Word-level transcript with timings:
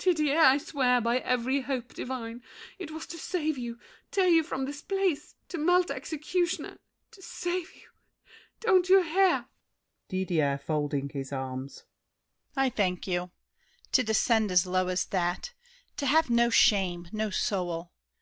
MARION. 0.00 0.14
Didier, 0.16 0.40
I 0.40 0.56
swear 0.56 1.00
by 1.02 1.18
every 1.18 1.60
hope 1.60 1.92
divine 1.92 2.40
It 2.78 2.90
was 2.90 3.06
to 3.08 3.18
save 3.18 3.58
you, 3.58 3.78
tear 4.10 4.26
you 4.28 4.42
from 4.42 4.64
this 4.64 4.80
place; 4.80 5.34
To 5.50 5.58
melt 5.58 5.88
the 5.88 5.94
executioner—to 5.94 7.20
save 7.20 7.74
you— 7.76 7.90
Don't 8.60 8.88
you 8.88 9.02
hear? 9.02 9.44
DIDIER 10.08 10.56
(folding 10.56 11.10
his 11.10 11.34
arms). 11.34 11.84
I 12.56 12.70
thank 12.70 13.06
you! 13.06 13.30
To 13.92 14.02
descend 14.02 14.50
As 14.50 14.64
low 14.64 14.88
as 14.88 15.04
that! 15.08 15.52
To 15.98 16.06
have 16.06 16.30
no 16.30 16.48
shame, 16.48 17.08
no 17.12 17.28
soul! 17.28 17.92